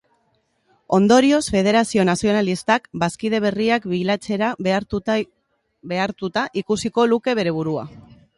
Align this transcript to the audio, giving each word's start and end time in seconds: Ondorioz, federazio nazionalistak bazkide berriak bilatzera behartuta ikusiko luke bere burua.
Ondorioz, 0.97 1.41
federazio 1.55 2.05
nazionalistak 2.09 2.89
bazkide 3.03 3.43
berriak 3.45 3.85
bilatzera 3.93 4.49
behartuta 4.69 6.49
ikusiko 6.65 7.09
luke 7.15 7.39
bere 7.43 7.57
burua. 7.61 7.89